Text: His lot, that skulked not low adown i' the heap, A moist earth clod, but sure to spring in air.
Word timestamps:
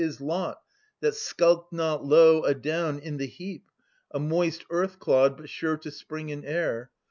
His 0.01 0.19
lot, 0.19 0.59
that 1.01 1.13
skulked 1.13 1.71
not 1.71 2.03
low 2.03 2.41
adown 2.47 3.01
i' 3.05 3.09
the 3.17 3.27
heap, 3.27 3.69
A 4.09 4.19
moist 4.19 4.65
earth 4.71 4.97
clod, 4.97 5.37
but 5.37 5.47
sure 5.47 5.77
to 5.77 5.91
spring 5.91 6.29
in 6.29 6.43
air. 6.43 6.89